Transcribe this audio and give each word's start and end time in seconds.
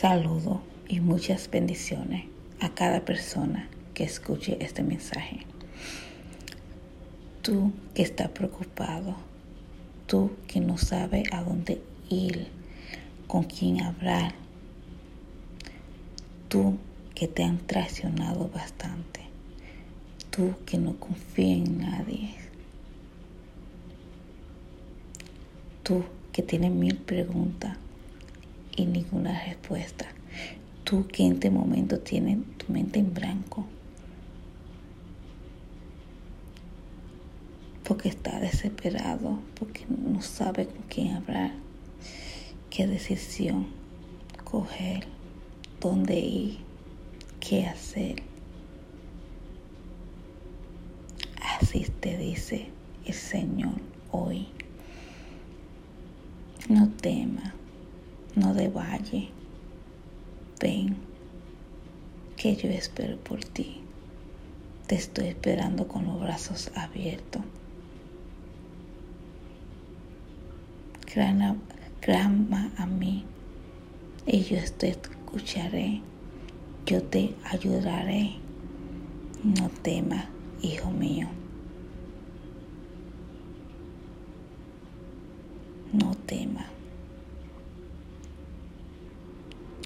Saludo 0.00 0.62
y 0.88 1.00
muchas 1.00 1.50
bendiciones 1.50 2.24
a 2.60 2.70
cada 2.70 3.04
persona 3.04 3.68
que 3.92 4.04
escuche 4.04 4.56
este 4.58 4.82
mensaje. 4.82 5.40
Tú 7.42 7.72
que 7.94 8.02
estás 8.02 8.30
preocupado, 8.30 9.14
tú 10.06 10.32
que 10.48 10.60
no 10.60 10.78
sabes 10.78 11.24
a 11.30 11.44
dónde 11.44 11.82
ir, 12.08 12.48
con 13.26 13.44
quién 13.44 13.82
hablar, 13.82 14.34
tú 16.48 16.78
que 17.14 17.28
te 17.28 17.44
han 17.44 17.58
traicionado 17.58 18.48
bastante, 18.48 19.20
tú 20.30 20.54
que 20.64 20.78
no 20.78 20.96
confías 20.96 21.68
en 21.68 21.78
nadie, 21.78 22.34
tú 25.82 26.02
que 26.32 26.42
tienes 26.42 26.72
mil 26.72 26.96
preguntas 26.96 27.76
y 28.76 28.86
ninguna 28.86 29.44
respuesta. 29.44 30.06
Tú 30.84 31.06
que 31.06 31.24
en 31.24 31.34
este 31.34 31.50
momento 31.50 31.98
tienes 31.98 32.38
tu 32.58 32.72
mente 32.72 32.98
en 32.98 33.14
blanco. 33.14 33.66
Porque 37.84 38.08
está 38.08 38.38
desesperado, 38.40 39.40
porque 39.58 39.84
no 39.88 40.22
sabe 40.22 40.66
con 40.66 40.82
quién 40.88 41.14
hablar, 41.14 41.52
qué 42.70 42.86
decisión 42.86 43.66
coger, 44.44 45.06
dónde 45.80 46.18
ir, 46.18 46.58
qué 47.40 47.66
hacer. 47.66 48.22
Así 51.60 51.84
te 52.00 52.16
dice 52.16 52.68
el 53.04 53.14
Señor 53.14 53.74
hoy. 54.10 54.48
No 56.68 56.88
temas 56.88 57.52
no 58.34 58.54
de 58.54 58.68
valle. 58.68 59.28
Ven, 60.60 60.96
que 62.36 62.56
yo 62.56 62.68
espero 62.68 63.16
por 63.18 63.44
ti. 63.44 63.80
Te 64.86 64.94
estoy 64.94 65.26
esperando 65.28 65.88
con 65.88 66.06
los 66.06 66.20
brazos 66.20 66.70
abiertos. 66.74 67.42
Clama 72.00 72.72
a 72.78 72.86
mí 72.86 73.24
y 74.26 74.42
yo 74.42 74.56
te 74.78 74.90
escucharé. 74.90 76.00
Yo 76.86 77.02
te 77.02 77.34
ayudaré. 77.44 78.36
No 79.44 79.68
temas, 79.82 80.26
hijo 80.62 80.90
mío. 80.90 81.28
No 85.92 86.14
temas. 86.26 86.66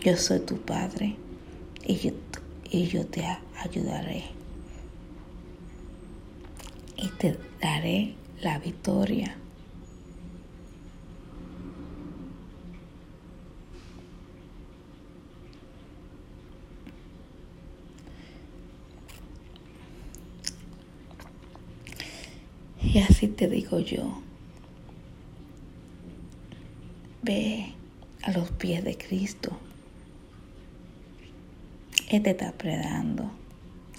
Yo 0.07 0.17
soy 0.17 0.39
tu 0.39 0.57
Padre 0.59 1.17
y 1.85 1.97
yo, 1.97 2.13
y 2.71 2.87
yo 2.87 3.05
te 3.07 3.25
ayudaré. 3.59 4.23
Y 6.97 7.09
te 7.09 7.37
daré 7.61 8.15
la 8.41 8.61
victoria. 8.61 9.37
Y 22.81 23.01
así 23.01 23.27
te 23.27 23.49
digo 23.49 23.81
yo, 23.81 24.23
ve 27.23 27.75
a 28.23 28.31
los 28.31 28.53
pies 28.53 28.85
de 28.85 28.97
Cristo. 28.97 29.59
Él 32.17 32.23
te 32.23 32.31
está 32.31 32.51
predando. 32.53 33.31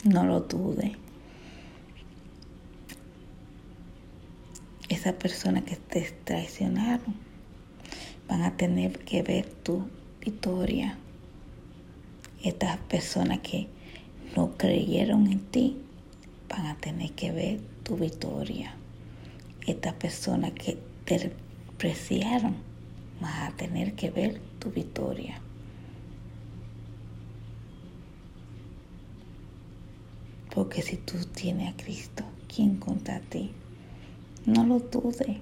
No 0.04 0.26
lo 0.26 0.40
dudes. 0.40 0.94
Esas 4.90 5.14
personas 5.14 5.66
que 5.66 5.76
te 5.76 6.02
traicionaron 6.24 7.14
van 8.28 8.42
a 8.42 8.58
tener 8.58 8.98
que 8.98 9.22
ver 9.22 9.46
tu 9.46 9.88
victoria. 10.20 10.98
Estas 12.44 12.78
personas 12.78 13.38
que 13.42 13.68
no 14.36 14.58
creyeron 14.58 15.28
en 15.28 15.40
ti 15.40 15.78
van 16.50 16.66
a 16.66 16.78
tener 16.78 17.12
que 17.12 17.32
ver 17.32 17.60
tu 17.84 17.98
victoria. 17.98 18.74
Estas 19.68 19.94
personas 19.94 20.54
que 20.54 20.80
te 21.06 21.20
despreciaron 21.20 22.56
van 23.22 23.44
a 23.44 23.56
tener 23.56 23.94
que 23.94 24.10
ver 24.10 24.42
tu 24.58 24.72
victoria. 24.72 25.40
Porque 30.58 30.82
si 30.82 30.98
tú 30.98 31.20
tienes 31.36 31.72
a 31.72 31.78
Cristo, 31.78 32.24
¿quién 32.48 32.78
contra 32.78 33.20
ti? 33.20 33.52
No 34.48 34.66
lo 34.66 34.80
dudes. 34.80 35.38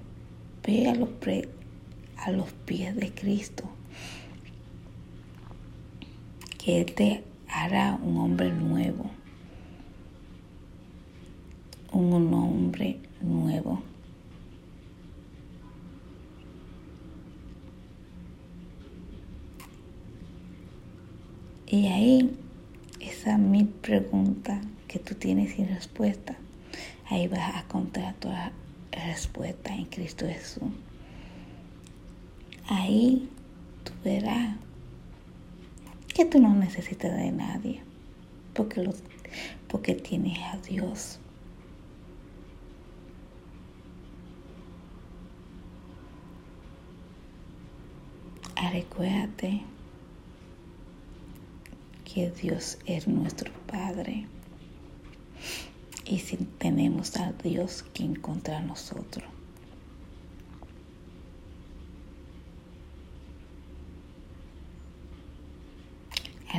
Ve 0.62 0.88
a 0.88 0.94
los, 2.32 2.52
pies 2.66 2.94
de 2.94 3.10
Cristo. 3.12 3.64
Que 6.58 6.82
Él 6.82 6.94
te 6.94 7.24
hará 7.48 7.98
un 8.02 8.18
hombre 8.18 8.52
nuevo. 8.52 9.10
Un 11.92 12.34
hombre 12.34 13.00
nuevo. 13.22 13.82
Y 21.68 21.86
ahí, 21.86 22.36
esa 23.00 23.32
es 23.32 23.38
mi 23.38 23.64
pregunta 23.64 24.60
que 24.96 25.04
tú 25.04 25.14
tienes 25.14 25.52
sin 25.52 25.68
respuesta, 25.68 26.36
ahí 27.10 27.28
vas 27.28 27.54
a 27.54 27.60
encontrar 27.60 28.14
toda 28.14 28.52
respuesta 28.92 29.74
en 29.74 29.84
Cristo 29.84 30.26
Jesús. 30.26 30.62
Ahí 32.66 33.28
tú 33.84 33.92
verás 34.02 34.56
que 36.14 36.24
tú 36.24 36.40
no 36.40 36.54
necesitas 36.54 37.14
de 37.14 37.30
nadie, 37.30 37.82
porque, 38.54 38.82
lo, 38.82 38.94
porque 39.68 39.94
tienes 39.94 40.38
a 40.38 40.56
Dios. 40.58 41.18
Recuérdate 48.72 49.62
que 52.04 52.30
Dios 52.30 52.78
es 52.86 53.06
nuestro 53.06 53.52
Padre 53.66 54.26
y 56.08 56.20
si 56.20 56.36
tenemos 56.36 57.16
a 57.16 57.32
Dios 57.32 57.84
que 57.92 58.04
encontrar 58.04 58.62
nosotros. 58.64 59.24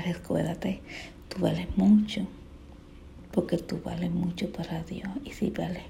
Recuérdate, 0.05 0.81
tú 1.27 1.41
vales 1.41 1.75
mucho, 1.75 2.27
porque 3.31 3.57
tú 3.57 3.81
vales 3.83 4.11
mucho 4.11 4.51
para 4.51 4.83
Dios. 4.83 5.09
Y 5.25 5.31
si 5.31 5.49
vales 5.49 5.83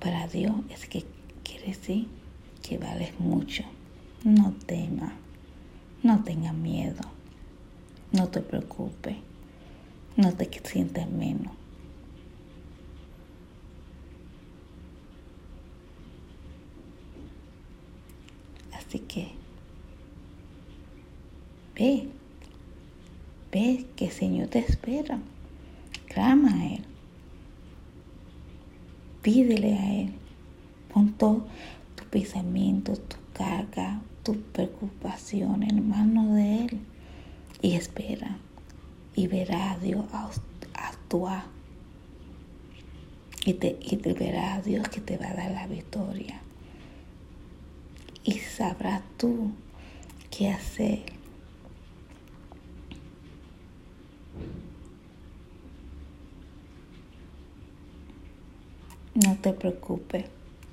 para 0.00 0.28
Dios, 0.28 0.54
es 0.68 0.86
que 0.86 1.04
quiere 1.42 1.68
decir 1.68 2.08
que 2.62 2.78
vales 2.78 3.18
mucho. 3.18 3.64
No 4.22 4.52
temas, 4.66 5.12
no 6.02 6.22
tengas 6.22 6.54
miedo, 6.54 7.02
no 8.12 8.28
te 8.28 8.40
preocupes, 8.42 9.16
no 10.16 10.32
te 10.34 10.50
sientas 10.64 11.10
menos 11.10 11.61
Así 18.86 18.98
que 18.98 19.28
ve, 21.74 22.08
ve 23.50 23.86
que 23.96 24.06
el 24.06 24.10
Señor 24.10 24.48
te 24.48 24.58
espera. 24.58 25.18
Clama 26.08 26.52
a 26.52 26.74
Él. 26.74 26.84
Pídele 29.22 29.78
a 29.78 29.94
Él. 30.00 30.12
Pon 30.92 31.12
todo 31.12 31.46
tu 31.96 32.04
pensamiento, 32.04 32.96
tu 32.96 33.16
carga, 33.32 34.02
tu 34.22 34.40
preocupación 34.52 35.62
en 35.62 35.88
manos 35.88 36.34
de 36.34 36.64
Él. 36.64 36.80
Y 37.62 37.74
espera. 37.76 38.36
Y 39.14 39.26
verá 39.26 39.72
a 39.72 39.78
Dios 39.78 40.04
actuar. 40.74 41.44
Y 43.44 43.54
te, 43.54 43.78
y 43.80 43.96
te 43.96 44.12
verá 44.12 44.54
a 44.54 44.62
Dios 44.62 44.88
que 44.88 45.00
te 45.00 45.16
va 45.16 45.30
a 45.30 45.34
dar 45.34 45.50
la 45.50 45.66
victoria 45.66 46.42
y 48.24 48.38
sabrás 48.38 49.02
tú 49.16 49.52
qué 50.30 50.50
hacer. 50.50 51.04
No 59.14 59.36
te 59.36 59.52
preocupes 59.52 60.24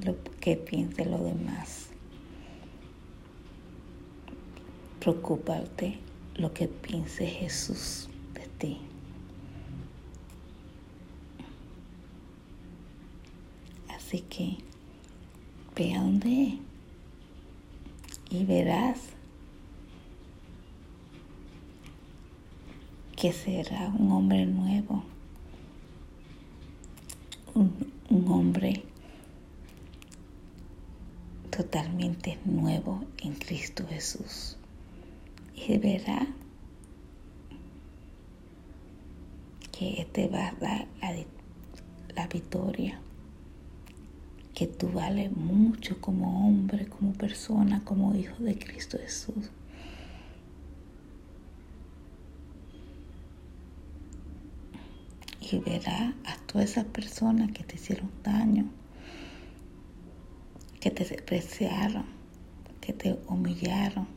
lo 0.03 0.15
que 0.39 0.55
piense 0.55 1.05
lo 1.05 1.23
demás. 1.23 1.87
Preocúpate 4.99 5.99
lo 6.35 6.53
que 6.53 6.67
piense 6.67 7.25
Jesús 7.25 8.09
de 8.33 8.47
ti. 8.57 8.81
Así 13.89 14.21
que 14.21 14.57
ve 15.75 15.93
a 15.95 16.01
donde 16.01 16.59
y 18.29 18.45
verás 18.45 18.99
que 23.15 23.33
será 23.33 23.89
un 23.89 24.11
hombre 24.11 24.45
nuevo, 24.45 25.03
un, 27.53 27.91
hombre 28.29 28.83
totalmente 31.49 32.37
nuevo 32.45 33.03
en 33.17 33.33
Cristo 33.33 33.85
Jesús. 33.89 34.55
Y 35.53 35.77
verá 35.77 36.27
que 39.71 40.07
te 40.13 40.27
va 40.29 40.47
a 40.47 40.53
dar 40.53 40.87
la, 41.01 41.15
la 42.15 42.27
victoria, 42.27 43.01
que 44.59 44.67
tú 44.67 44.91
vales 44.91 45.31
mucho 45.31 46.01
como 46.01 46.45
hombre, 46.45 46.85
como 46.87 47.13
persona, 47.13 47.81
como 47.85 48.13
hijo 48.13 48.43
de 48.43 48.59
Cristo 48.59 48.97
Jesús. 48.97 49.49
Y 55.39 55.59
verá 55.59 56.13
a 56.25 56.35
todas 56.45 56.71
esas 56.71 56.83
personas 56.83 57.53
que 57.53 57.63
te 57.63 57.75
hicieron 57.75 58.11
daño 58.21 58.65
que 60.81 60.91
te 60.91 61.05
despreciaron, 61.05 62.03
que 62.81 62.91
te 62.91 63.17
humillaron, 63.27 64.09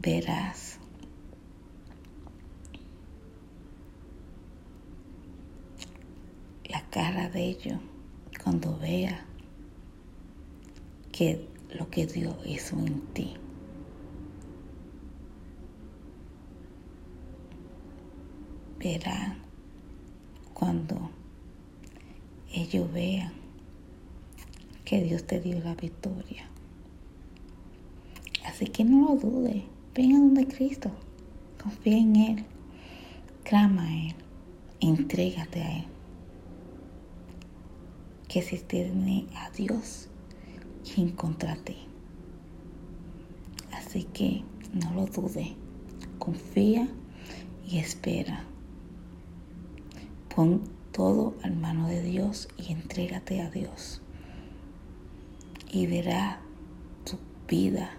verás. 0.00 0.78
La 6.70 6.80
cara 6.88 7.28
de 7.28 7.44
ellos 7.44 7.78
cuando 8.48 8.78
vea 8.78 9.26
que 11.12 11.46
lo 11.74 11.90
que 11.90 12.06
Dios 12.06 12.34
hizo 12.46 12.78
en 12.78 13.02
ti. 13.12 13.34
Verá 18.78 19.36
cuando 20.54 21.10
ellos 22.50 22.90
vean 22.90 23.34
que 24.86 25.02
Dios 25.02 25.24
te 25.24 25.40
dio 25.40 25.60
la 25.60 25.74
victoria. 25.74 26.48
Así 28.46 28.64
que 28.64 28.82
no 28.82 29.08
lo 29.08 29.16
dudes, 29.16 29.62
ven 29.94 30.16
a 30.16 30.20
donde 30.20 30.46
Cristo, 30.46 30.90
confía 31.62 31.98
en 31.98 32.16
Él, 32.16 32.44
clama 33.44 33.82
a 33.82 34.06
Él, 34.06 34.14
entrégate 34.80 35.60
a 35.60 35.78
Él. 35.80 35.97
Que 38.28 38.42
si 38.42 38.58
tiene 38.58 39.26
a 39.34 39.50
Dios, 39.50 40.08
quien 40.84 41.10
contra. 41.10 41.56
Así 43.72 44.04
que 44.04 44.44
no 44.74 44.92
lo 44.92 45.06
dudes, 45.06 45.48
confía 46.18 46.88
y 47.66 47.78
espera. 47.78 48.44
Pon 50.34 50.62
todo 50.92 51.34
al 51.42 51.56
mano 51.56 51.88
de 51.88 52.02
Dios 52.02 52.48
y 52.58 52.72
entrégate 52.72 53.40
a 53.40 53.50
Dios 53.50 54.02
y 55.70 55.86
verá 55.86 56.40
tu 57.04 57.18
vida 57.46 57.90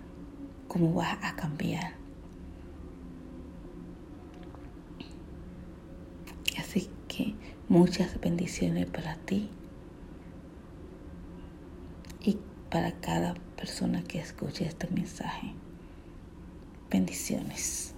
cómo 0.67 0.93
va 0.93 1.17
a 1.21 1.35
cambiar. 1.35 1.93
Así 6.57 6.89
que 7.07 7.35
muchas 7.67 8.19
bendiciones 8.19 8.87
para 8.87 9.15
ti 9.15 9.49
y 12.21 12.37
para 12.69 12.91
cada 12.99 13.33
persona 13.55 14.03
que 14.03 14.19
escuche 14.19 14.65
este 14.65 14.87
mensaje. 14.87 15.53
Bendiciones. 16.89 17.93